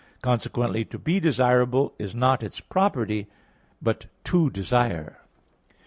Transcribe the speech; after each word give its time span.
Consequently, 0.23 0.83
to 0.85 0.97
be 0.97 1.19
desirable 1.19 1.93
is 1.99 2.15
not 2.15 2.41
its 2.41 2.59
property, 2.59 3.27
but 3.83 4.07
to 4.23 4.49
desire. 4.49 5.19